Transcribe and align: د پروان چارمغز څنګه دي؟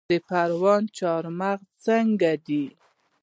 د 0.11 0.11
پروان 0.27 0.83
چارمغز 0.97 1.61
څنګه 1.85 2.31
دي؟ 2.45 2.65